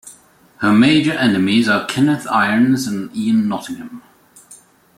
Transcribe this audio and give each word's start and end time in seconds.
Her 0.61 0.71
major 0.73 1.11
enemies 1.11 1.69
are 1.69 1.85
Kenneth 1.85 2.25
Irons 2.25 2.87
and 2.87 3.15
Ian 3.15 3.47
Nottingham. 3.47 4.01